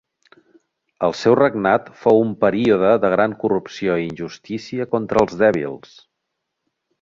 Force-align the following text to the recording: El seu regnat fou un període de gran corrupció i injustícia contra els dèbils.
El 1.07 1.11
seu 1.17 1.35
regnat 1.39 1.91
fou 2.05 2.21
un 2.21 2.31
període 2.45 2.95
de 3.03 3.11
gran 3.17 3.35
corrupció 3.43 3.99
i 4.05 4.09
injustícia 4.13 4.89
contra 4.97 5.23
els 5.27 5.37
dèbils. 5.45 5.95